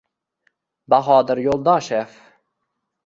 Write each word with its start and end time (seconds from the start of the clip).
Bahodir 0.95 1.43
Yo‘ldoshev!.. 1.49 2.19